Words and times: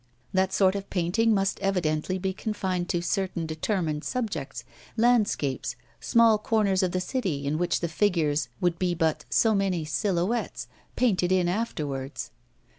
That 0.33 0.51
sort 0.51 0.73
of 0.73 0.89
painting 0.89 1.31
must 1.31 1.59
evidently 1.59 2.17
be 2.17 2.33
confined 2.33 2.89
to 2.89 3.03
certain 3.03 3.45
determined 3.45 4.03
subjects, 4.03 4.63
landscapes, 4.97 5.75
small 5.99 6.39
corners 6.39 6.81
of 6.81 6.91
the 6.91 6.99
city, 6.99 7.45
in 7.45 7.59
which 7.59 7.81
the 7.81 7.87
figures 7.87 8.49
would 8.59 8.79
be 8.79 8.95
but 8.95 9.25
so 9.29 9.53
many 9.53 9.85
silhouettes, 9.85 10.67
painted 10.95 11.31
in 11.31 11.47
afterwards. 11.47 12.31